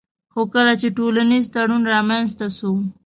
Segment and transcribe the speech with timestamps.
[0.33, 2.71] خو کله چي ټولنيز تړون رامنځته سو